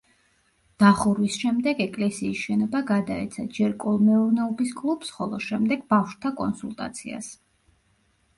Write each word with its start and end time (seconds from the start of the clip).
დახურვის 0.83 1.35
შემდეგ 1.41 1.83
ეკლესიის 1.85 2.41
შენობა 2.45 2.81
გადაეცა 2.91 3.45
ჯერ 3.59 3.75
კოლმეურნეობის 3.85 4.73
კლუბს, 4.81 5.13
ხოლო 5.19 5.43
შემდეგ 5.51 5.85
ბავშვთა 5.95 6.33
კონსულტაციას. 6.43 7.31